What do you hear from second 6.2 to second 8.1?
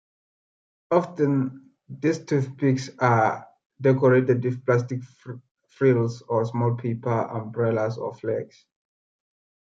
or small paper umbrellas